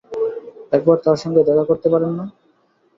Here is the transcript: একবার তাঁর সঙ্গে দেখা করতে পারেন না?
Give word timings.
একবার 0.71 0.97
তাঁর 1.03 1.17
সঙ্গে 1.23 1.41
দেখা 1.43 1.63
করতে 1.69 1.87
পারেন 1.93 2.11
না? 2.13 2.25